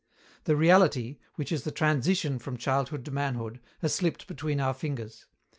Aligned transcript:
The 0.45 0.55
reality, 0.55 1.19
which 1.35 1.51
is 1.51 1.63
the 1.63 1.69
transition 1.69 2.39
from 2.39 2.57
childhood 2.57 3.05
to 3.05 3.11
manhood, 3.11 3.59
has 3.81 3.93
slipped 3.93 4.25
between 4.25 4.59
our 4.59 4.73
fingers. 4.73 5.27